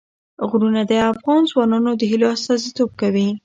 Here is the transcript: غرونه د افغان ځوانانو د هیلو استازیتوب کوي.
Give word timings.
غرونه 0.49 0.81
د 0.85 0.93
افغان 1.11 1.41
ځوانانو 1.51 1.91
د 1.97 2.01
هیلو 2.11 2.27
استازیتوب 2.35 2.89
کوي. 3.01 3.27